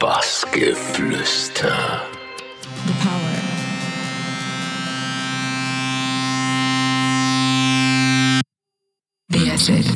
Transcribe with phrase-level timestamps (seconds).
[0.00, 2.02] Bassgeflüster.
[2.86, 3.34] The power.
[9.28, 9.86] The acid.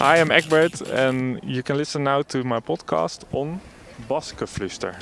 [0.00, 3.60] I am Egbert, and you can listen now to my podcast on
[4.08, 4.96] Bassgeflüster.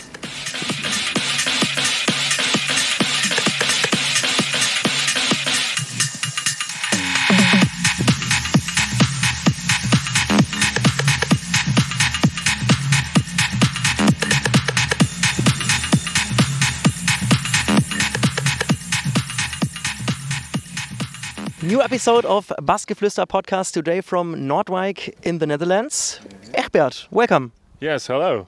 [21.62, 26.20] New episode of Bassgeflüster podcast today from Noordwijk in the Netherlands.
[26.52, 27.52] Egbert, welcome.
[27.80, 28.46] Yes, hello.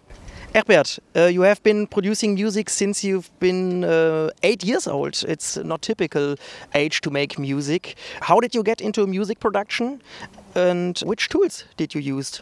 [0.55, 5.23] Egbert, uh, you have been producing music since you've been uh, eight years old.
[5.29, 6.37] It's not typical
[6.75, 7.97] age to make music.
[8.23, 10.01] How did you get into music production,
[10.55, 12.41] and which tools did you use?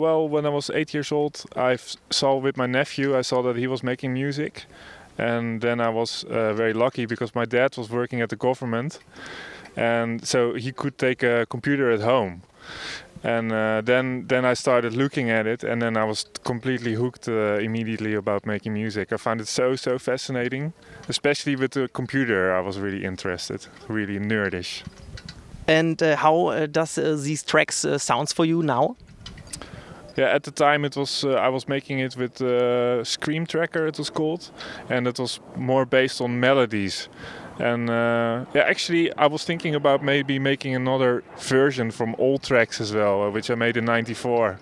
[0.00, 1.76] Well, when I was eight years old, I
[2.10, 4.64] saw with my nephew, I saw that he was making music.
[5.18, 9.00] And then I was uh, very lucky because my dad was working at the government.
[9.76, 12.42] And so he could take a computer at home.
[13.22, 17.28] And uh, then, then I started looking at it, and then I was completely hooked
[17.28, 19.12] uh, immediately about making music.
[19.12, 20.72] I found it so, so fascinating,
[21.08, 22.54] especially with the computer.
[22.54, 24.82] I was really interested, really nerdish.
[25.66, 28.96] And uh, how uh, does uh, these tracks uh, sounds for you now?
[30.16, 33.86] Yeah, at the time it was uh, I was making it with uh, Scream Tracker,
[33.86, 34.50] it was called,
[34.88, 37.08] and it was more based on melodies.
[37.60, 42.80] And uh, yeah, actually, I was thinking about maybe making another version from old tracks
[42.80, 44.58] as well, uh, which I made in '94.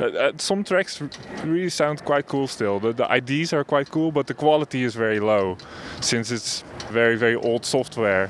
[0.00, 1.02] Uh, uh, some tracks
[1.44, 2.78] really sound quite cool still.
[2.78, 5.56] The, the IDs are quite cool, but the quality is very low,
[6.00, 8.28] since it's very very old software.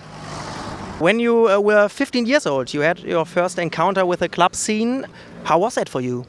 [1.01, 4.55] When you uh, were 15 years old, you had your first encounter with the club
[4.55, 5.05] scene.
[5.43, 6.27] How was that for you?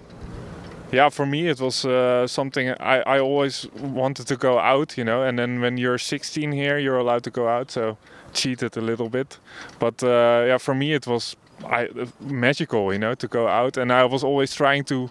[0.94, 5.04] Yeah, for me it was uh, something I, I always wanted to go out, you
[5.04, 5.24] know.
[5.24, 7.98] And then when you're 16 here, you're allowed to go out, so
[8.32, 9.40] cheated a little bit.
[9.80, 11.90] But uh, yeah, for me it was I,
[12.20, 13.76] magical, you know, to go out.
[13.76, 15.10] And I was always trying to,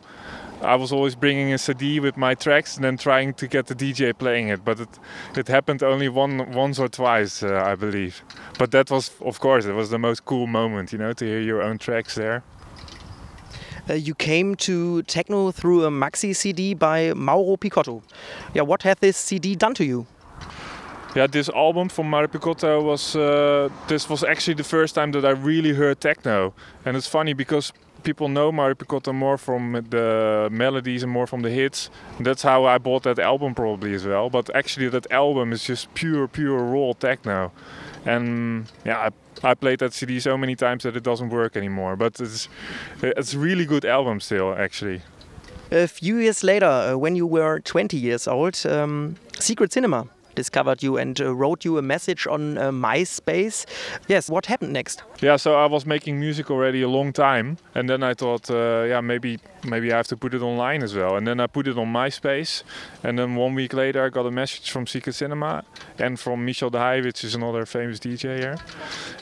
[0.60, 3.74] I was always bringing a CD with my tracks and then trying to get the
[3.74, 4.64] DJ playing it.
[4.64, 5.00] But it
[5.36, 8.22] it happened only one once or twice, uh, I believe.
[8.56, 11.40] But that was, of course, it was the most cool moment, you know, to hear
[11.40, 12.44] your own tracks there.
[13.88, 18.02] Uh, you came to techno through a maxi CD by Mauro Picotto.
[18.54, 20.06] Yeah, what had this CD done to you?
[21.14, 25.24] Yeah, this album from Mario Picotto was uh, this was actually the first time that
[25.24, 26.54] I really heard techno,
[26.86, 31.42] and it's funny because people know Mario Picotto more from the melodies and more from
[31.42, 31.90] the hits.
[32.20, 34.30] That's how I bought that album probably as well.
[34.30, 37.52] But actually, that album is just pure, pure raw techno,
[38.04, 39.08] and yeah,
[39.42, 41.96] I, I played that CD so many times that it doesn't work anymore.
[41.96, 42.48] But it's
[43.02, 45.02] it's really good album still, actually.
[45.70, 50.82] A few years later, uh, when you were 20 years old, um, Secret Cinema discovered
[50.82, 53.66] you and uh, wrote you a message on uh, MySpace.
[54.08, 55.02] Yes, what happened next?
[55.20, 58.84] Yeah, so I was making music already a long time, and then I thought, uh,
[58.88, 61.16] yeah, maybe maybe I have to put it online as well.
[61.16, 62.62] And then I put it on MySpace,
[63.02, 65.64] and then one week later I got a message from Secret Cinema
[65.98, 68.56] and from Michel de Hey, which is another famous DJ here.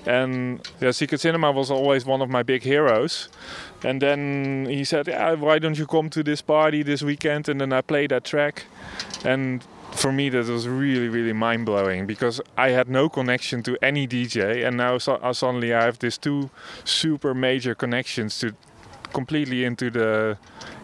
[0.07, 3.29] And yeah, Secret Cinema was always one of my big heroes.
[3.83, 7.49] And then he said, yeah, why don't you come to this party this weekend?
[7.49, 8.65] And then I played that track,
[9.25, 13.77] and for me that was really really mind blowing because I had no connection to
[13.83, 16.51] any DJ and now so, uh, suddenly I have these two
[16.85, 18.55] super major connections to
[19.13, 20.39] completely into the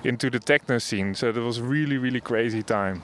[0.05, 1.15] into the techno scene.
[1.15, 3.03] So that was really really crazy time.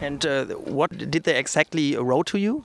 [0.00, 2.64] And uh, what did they exactly wrote to you?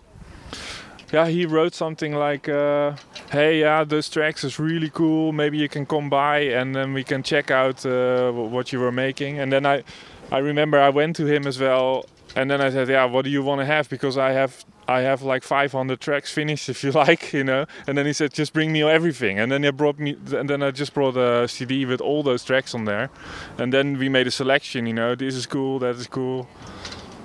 [1.13, 2.95] yeah he wrote something like uh,
[3.31, 5.31] hey yeah those tracks is really cool.
[5.31, 8.91] Maybe you can come by and then we can check out uh, what you were
[8.91, 9.39] making.
[9.39, 9.83] And then I
[10.31, 13.31] I remember I went to him as well and then I said yeah what do
[13.31, 13.89] you want to have?
[13.89, 17.65] Because I have I have like 500 tracks finished if you like you know?
[17.87, 19.39] And then he said just bring me everything.
[19.39, 22.43] And then he brought me and then I just brought a CD with all those
[22.43, 23.09] tracks on there.
[23.57, 26.47] And then we made a selection you know this is cool that is cool.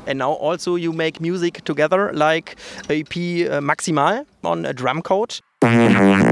[0.07, 2.57] And now also you make music together like
[2.89, 5.41] EP uh, Maximal on a Drumcode.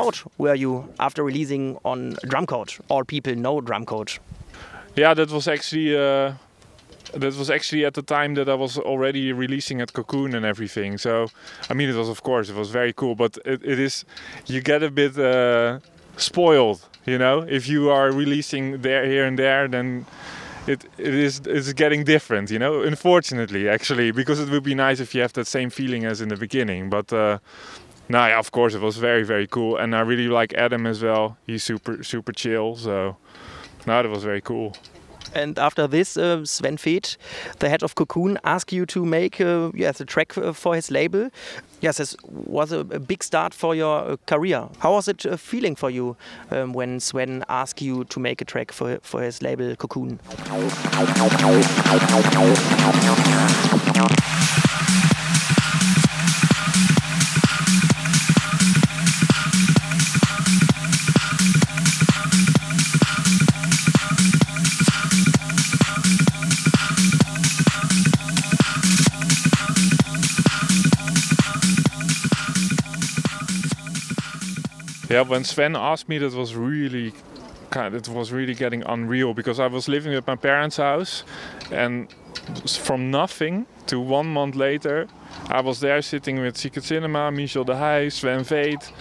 [0.00, 2.80] proud were you after releasing on Drumcode?
[2.88, 4.18] All people know Drumcode.
[4.96, 6.32] Yeah, that was actually uh,
[7.12, 10.98] that was actually at the time that I was already releasing at Cocoon and everything.
[10.98, 11.28] So,
[11.68, 14.04] I mean, it was of course it was very cool, but it, it is
[14.46, 15.78] you get a bit uh,
[16.16, 17.42] spoiled, you know.
[17.48, 20.06] If you are releasing there, here, and there, then
[20.66, 22.82] it it is it's getting different, you know.
[22.82, 26.28] Unfortunately, actually, because it would be nice if you have that same feeling as in
[26.28, 27.12] the beginning, but.
[27.12, 27.38] Uh,
[28.10, 31.02] no, yeah, of course, it was very, very cool, and I really like Adam as
[31.02, 31.36] well.
[31.46, 32.76] He's super, super chill.
[32.76, 33.16] So,
[33.86, 34.74] no, that was very cool.
[35.32, 37.16] And after this, uh, Sven Väth,
[37.60, 40.90] the head of Cocoon, asked you to make uh, yes a track uh, for his
[40.90, 41.30] label.
[41.80, 44.68] Yes, this was a, a big start for your uh, career.
[44.80, 46.16] How was it uh, feeling for you
[46.50, 50.18] um, when Sven asked you to make a track for for his label Cocoon?
[75.10, 77.12] Yeah, when Sven asked me, that was really
[77.70, 77.96] kind.
[77.96, 81.24] It was really getting unreal because I was living at my parents' house,
[81.72, 82.08] and
[82.64, 85.08] from nothing to one month later,
[85.48, 88.92] I was there sitting with Secret Cinema, Michel de Hey, Sven Väth.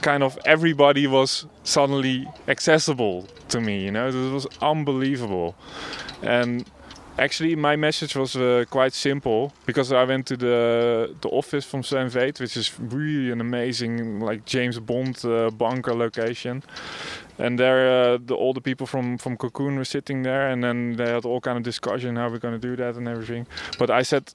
[0.00, 3.84] Kind of everybody was suddenly accessible to me.
[3.84, 5.56] You know, it was unbelievable,
[6.22, 6.64] and
[7.20, 11.82] Actually, my message was uh, quite simple because I went to the the office from
[11.82, 16.62] Sven Väth, which is really an amazing, like James Bond uh, bunker location.
[17.38, 17.80] And there,
[18.14, 21.26] uh, the, all the people from from Cocoon were sitting there, and then they had
[21.26, 23.46] all kind of discussion how we're going to do that and everything.
[23.78, 24.32] But I said,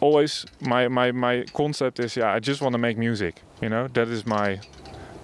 [0.00, 3.42] always my my my concept is, yeah, I just want to make music.
[3.60, 4.60] You know, that is my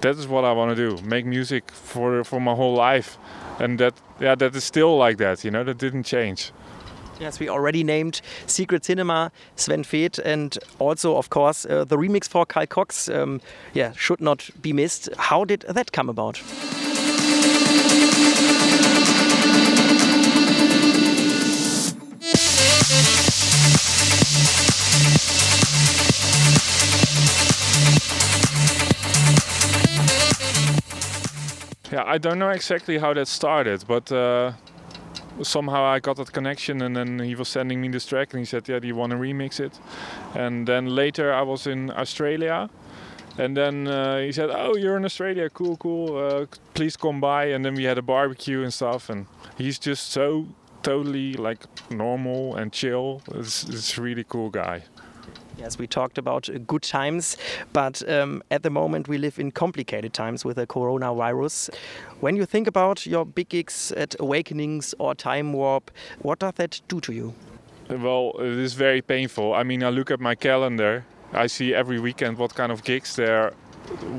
[0.01, 1.03] that is what I want to do.
[1.05, 3.19] Make music for for my whole life,
[3.61, 5.45] and that yeah, that is still like that.
[5.45, 6.51] You know, that didn't change.
[7.21, 12.29] Yes, we already named Secret Cinema, Sven Väth, and also, of course, uh, the remix
[12.29, 13.09] for Carl Cox.
[13.09, 13.41] Um,
[13.75, 15.09] yeah, should not be missed.
[15.17, 16.41] How did that come about?
[31.91, 34.53] Yeah, I don't know exactly how that started, but uh,
[35.43, 38.45] somehow I got that connection, and then he was sending me this track, and he
[38.45, 39.79] said, "Yeah, do you want to remix it?"
[40.35, 42.69] And then later I was in Australia,
[43.39, 46.17] and then uh, he said, "Oh, you're in Australia, cool, cool.
[46.17, 49.27] Uh, please come by." And then we had a barbecue and stuff, and
[49.57, 50.47] he's just so
[50.83, 53.23] totally like normal and chill.
[53.35, 54.83] It's, it's really cool guy.
[55.59, 57.37] Yes, we talked about uh, good times,
[57.73, 61.71] but um, at the moment we live in complicated times with the coronavirus.
[62.21, 65.91] When you think about your big gigs at Awakenings or Time Warp,
[66.21, 67.35] what does that do to you?
[67.91, 69.53] Well, it is very painful.
[69.53, 71.05] I mean, I look at my calendar.
[71.33, 73.53] I see every weekend what kind of gigs there,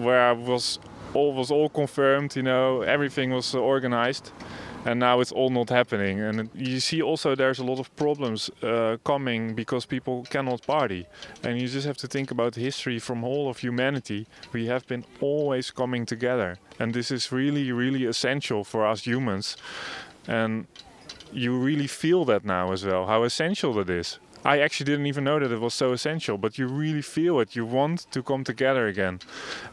[0.01, 0.79] where I was
[1.13, 2.35] all was all confirmed.
[2.35, 4.33] You know, everything was organized
[4.85, 6.19] and now it's all not happening.
[6.21, 11.05] And you see also there's a lot of problems uh, coming because people cannot party.
[11.43, 14.27] And you just have to think about history from all of humanity.
[14.53, 16.57] We have been always coming together.
[16.79, 19.57] And this is really really essential for us humans.
[20.27, 20.67] And
[21.31, 25.25] you really feel that now as well how essential that is I actually didn't even
[25.25, 27.55] know that it was so essential, but you really feel it.
[27.55, 29.19] You want to come together again.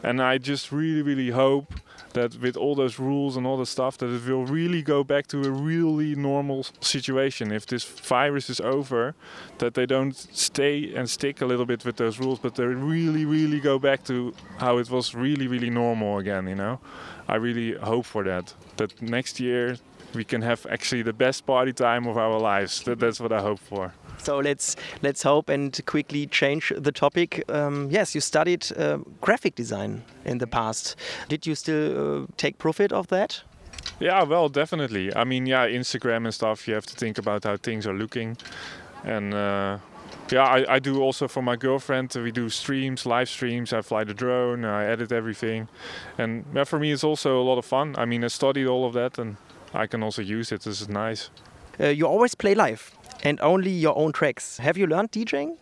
[0.03, 1.73] And I just really, really hope
[2.13, 5.27] that with all those rules and all the stuff, that it will really go back
[5.27, 7.51] to a really normal situation.
[7.51, 9.15] If this virus is over,
[9.59, 13.25] that they don't stay and stick a little bit with those rules, but they really,
[13.25, 16.79] really go back to how it was really, really normal again, you know?
[17.27, 18.53] I really hope for that.
[18.77, 19.77] That next year
[20.13, 22.83] we can have actually the best party time of our lives.
[22.83, 23.93] That, that's what I hope for.
[24.17, 27.43] So let's let's hope and quickly change the topic.
[27.49, 30.95] Um, yes, you studied uh, graphic design in the past.
[31.29, 33.43] Did you still uh, take profit of that?
[33.99, 35.15] Yeah, well, definitely.
[35.15, 36.67] I mean, yeah, Instagram and stuff.
[36.67, 38.37] You have to think about how things are looking,
[39.03, 39.77] and uh,
[40.31, 42.13] yeah, I, I, do also for my girlfriend.
[42.15, 43.73] We do streams, live streams.
[43.73, 44.65] I fly the drone.
[44.65, 45.67] I edit everything,
[46.17, 47.95] and yeah, for me, it's also a lot of fun.
[47.97, 49.37] I mean, I studied all of that, and
[49.73, 50.61] I can also use it.
[50.61, 51.29] This is nice.
[51.79, 52.91] Uh, you always play live
[53.23, 54.57] and only your own tracks.
[54.57, 55.57] Have you learned DJing?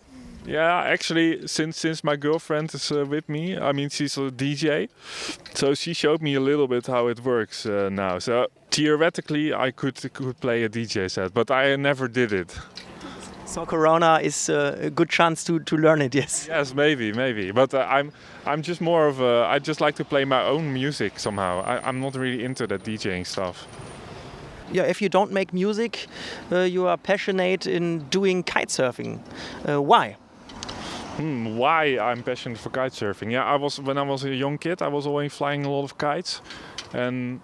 [0.45, 4.89] Yeah, actually, since since my girlfriend is uh, with me, I mean she's a DJ,
[5.55, 8.19] so she showed me a little bit how it works uh, now.
[8.19, 12.55] So theoretically, I could could play a DJ set, but I never did it.
[13.45, 16.15] So Corona is uh, a good chance to, to learn it.
[16.15, 16.47] Yes.
[16.47, 17.51] Yes, maybe, maybe.
[17.51, 18.11] But uh, I'm
[18.45, 19.45] I'm just more of a.
[19.47, 21.61] I just like to play my own music somehow.
[21.61, 23.67] I, I'm not really into that DJing stuff.
[24.71, 24.83] Yeah.
[24.83, 26.07] If you don't make music,
[26.51, 29.19] uh, you are passionate in doing kite surfing.
[29.67, 30.17] Uh, why?
[31.17, 33.31] Hmm, why I'm passionate for kite surfing?
[33.31, 34.81] Yeah, I was when I was a young kid.
[34.81, 36.41] I was always flying a lot of kites,
[36.93, 37.39] and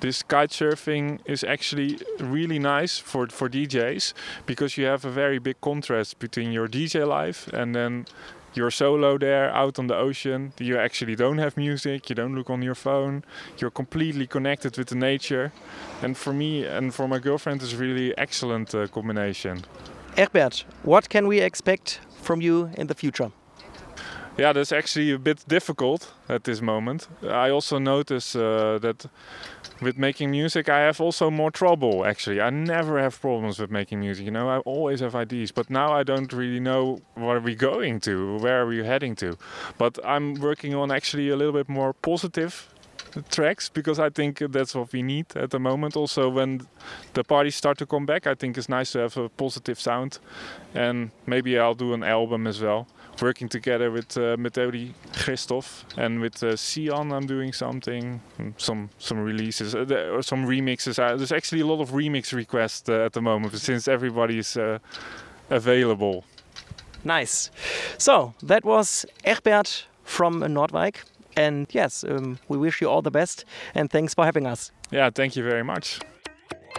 [0.00, 4.12] this kite surfing is actually really nice for for DJs
[4.44, 8.06] because you have a very big contrast between your DJ life and then
[8.54, 10.52] you're solo there out on the ocean.
[10.58, 13.24] You actually don't have music, you don't look on your phone,
[13.58, 15.52] you're completely connected with the nature.
[16.02, 19.64] And for me and for my girlfriend, it's really excellent uh, combination.
[20.16, 23.30] Egbert, what can we expect from you in the future?
[24.38, 27.06] Yeah, that's actually a bit difficult at this moment.
[27.22, 29.04] I also notice uh, that
[29.82, 32.06] with making music, I have also more trouble.
[32.06, 34.24] Actually, I never have problems with making music.
[34.24, 38.00] You know, I always have ideas, but now I don't really know where we're going
[38.00, 39.36] to, where are we heading to.
[39.76, 42.72] But I'm working on actually a little bit more positive
[43.30, 45.94] tracks because I think that's what we need at the moment.
[45.94, 46.66] Also, when
[47.12, 50.18] the parties start to come back, I think it's nice to have a positive sound,
[50.74, 52.86] and maybe I'll do an album as well.
[53.20, 58.88] Working together with uh, Metodi Hristov and with uh, Sion, I'm doing something, mm, some
[58.98, 60.98] some releases uh, there- or some remixes.
[60.98, 64.56] Uh, there's actually a lot of remix requests uh, at the moment since everybody is
[64.56, 64.78] uh,
[65.50, 66.24] available.
[67.04, 67.50] Nice.
[67.98, 70.96] So that was Egbert from Noordwijk.
[71.36, 74.72] And yes, um, we wish you all the best and thanks for having us.
[74.90, 76.00] Yeah, thank you very much.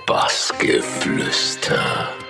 [0.07, 2.22] Bassgeflüster.